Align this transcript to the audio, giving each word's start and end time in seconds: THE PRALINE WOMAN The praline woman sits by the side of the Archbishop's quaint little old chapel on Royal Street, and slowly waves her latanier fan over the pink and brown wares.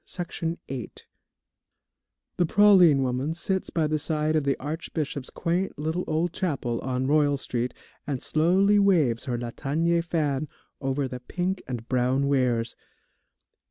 THE 0.17 0.25
PRALINE 0.25 0.57
WOMAN 0.57 0.89
The 2.37 2.45
praline 2.47 3.01
woman 3.03 3.33
sits 3.35 3.69
by 3.69 3.85
the 3.85 3.99
side 3.99 4.35
of 4.35 4.45
the 4.45 4.57
Archbishop's 4.59 5.29
quaint 5.29 5.77
little 5.77 6.03
old 6.07 6.33
chapel 6.33 6.79
on 6.81 7.05
Royal 7.05 7.37
Street, 7.37 7.75
and 8.07 8.19
slowly 8.19 8.79
waves 8.79 9.25
her 9.25 9.37
latanier 9.37 10.01
fan 10.03 10.47
over 10.81 11.07
the 11.07 11.19
pink 11.19 11.61
and 11.67 11.87
brown 11.87 12.25
wares. 12.27 12.75